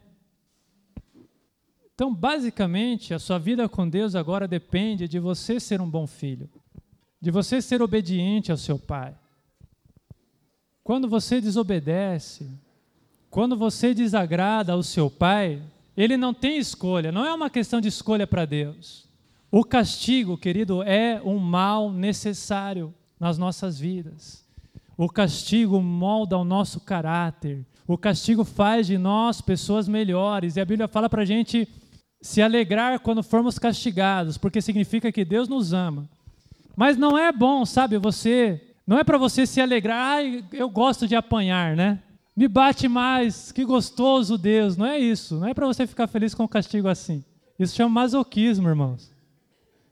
[1.96, 6.48] Então, basicamente, a sua vida com Deus agora depende de você ser um bom filho,
[7.20, 9.16] de você ser obediente ao seu pai.
[10.86, 12.48] Quando você desobedece,
[13.32, 15.60] quando você desagrada ao seu pai,
[15.98, 19.10] ele não tem escolha, não é uma questão de escolha para Deus.
[19.52, 24.46] O castigo, querido, é um mal necessário nas nossas vidas.
[24.96, 27.66] O castigo molda o nosso caráter.
[27.88, 30.56] O castigo faz de nós pessoas melhores.
[30.56, 31.68] E a Bíblia fala para a gente
[32.22, 36.08] se alegrar quando formos castigados, porque significa que Deus nos ama.
[36.76, 41.08] Mas não é bom, sabe, você, não é para você se alegrar, ai, eu gosto
[41.08, 42.00] de apanhar, né?
[42.36, 44.76] Me bate mais, que gostoso Deus.
[44.76, 47.24] Não é isso, não é para você ficar feliz com o castigo assim.
[47.58, 49.12] Isso chama masoquismo, irmãos.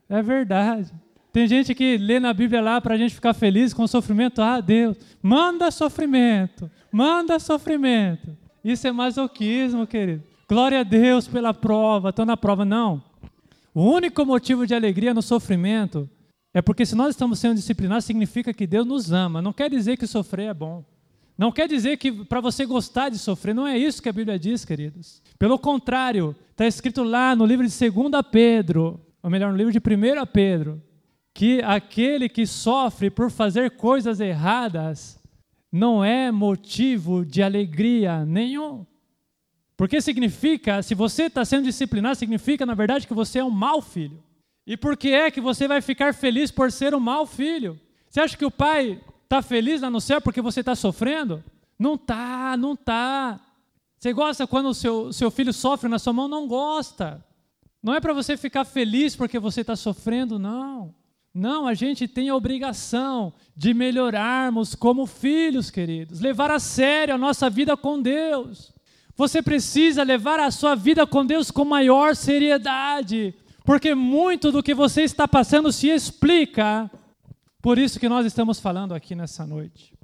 [0.10, 0.91] É verdade.
[1.32, 4.41] Tem gente que lê na Bíblia lá para a gente ficar feliz com o sofrimento.
[4.41, 8.38] Ah, Deus, manda sofrimento, manda sofrimento.
[8.64, 10.24] Isso é masoquismo, querido.
[10.48, 12.64] Glória a Deus pela prova, estou na prova.
[12.64, 13.02] Não.
[13.74, 16.08] O único motivo de alegria no sofrimento
[16.54, 19.41] é porque se nós estamos sendo disciplinados, significa que Deus nos ama.
[19.41, 20.86] Não quer dizer que sofrer é bom.
[21.36, 24.38] Não quer dizer que para você gostar de sofrer, não é isso que a Bíblia
[24.38, 25.22] diz, queridos.
[25.39, 29.80] Pelo contrário, está escrito lá no livro de 2 Pedro, ou melhor, no livro de
[29.80, 29.82] 1
[30.32, 30.82] Pedro,
[31.34, 35.20] que aquele que sofre por fazer coisas erradas
[35.72, 38.86] não é motivo de alegria nenhum.
[39.76, 43.82] Porque significa, se você está sendo disciplinado, significa, na verdade, que você é um mau
[43.82, 44.24] filho.
[44.66, 47.80] E por que é que você vai ficar feliz por ser um mau filho?
[48.09, 51.43] Você acha que o pai está feliz lá no céu porque você está sofrendo?
[51.78, 53.39] Não tá, não tá.
[53.97, 56.28] Você gosta quando o seu, seu filho sofre na sua mão?
[56.28, 57.24] Não gosta.
[57.82, 60.95] Não é para você ficar feliz porque você está sofrendo, não.
[61.34, 67.18] Não, a gente tem a obrigação de melhorarmos como filhos, queridos, levar a sério a
[67.18, 68.72] nossa vida com Deus.
[69.16, 73.34] Você precisa levar a sua vida com Deus com maior seriedade,
[73.64, 76.89] porque muito do que você está passando se explica
[77.61, 79.97] por isso que nós estamos falando aqui nessa noite.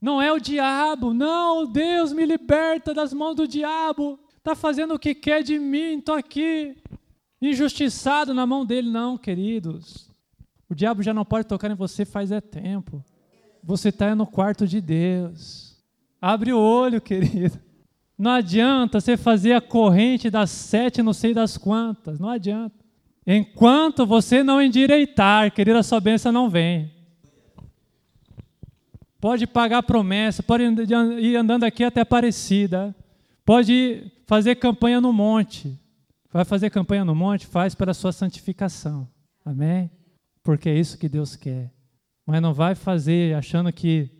[0.00, 4.98] Não é o diabo, não, Deus me liberta das mãos do diabo, está fazendo o
[4.98, 6.76] que quer de mim, estou aqui,
[7.40, 10.10] injustiçado na mão dele, não, queridos.
[10.68, 13.04] O diabo já não pode tocar em você faz é tempo.
[13.62, 15.76] Você está no quarto de Deus.
[16.20, 17.58] Abre o olho, querido.
[18.18, 22.18] Não adianta você fazer a corrente das sete, não sei das quantas.
[22.18, 22.85] Não adianta.
[23.26, 26.94] Enquanto você não endireitar, querida, sua bênção não vem.
[29.20, 32.94] Pode pagar promessa, pode ir andando aqui até Aparecida.
[33.44, 35.76] Pode fazer campanha no monte.
[36.32, 37.46] Vai fazer campanha no monte?
[37.46, 39.08] Faz para a sua santificação.
[39.44, 39.90] Amém?
[40.42, 41.72] Porque é isso que Deus quer.
[42.24, 44.10] Mas não vai fazer achando que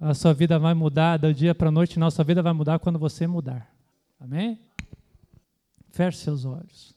[0.00, 2.06] a sua vida vai mudar do dia para a noite, não.
[2.06, 3.70] A sua vida vai mudar quando você mudar.
[4.18, 4.58] Amém?
[5.90, 6.95] Feche seus olhos.